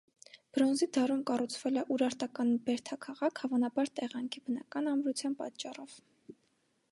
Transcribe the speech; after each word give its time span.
Բրոնզի 0.57 0.85
դարում 0.95 1.19
կառուցվել 1.31 1.75
է 1.81 1.83
ուրարտական 1.95 2.55
բերդաքաղաք, 2.69 3.43
հավանաբար 3.45 3.93
տեղանքի 4.01 4.43
բնական 4.47 4.93
ամրության 4.95 5.37
պատճառով։ 5.43 6.01